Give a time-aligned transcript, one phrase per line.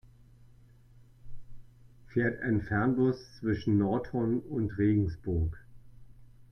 [2.07, 5.63] Fährt ein Fernbus zwischen Nordhorn und Regensburg?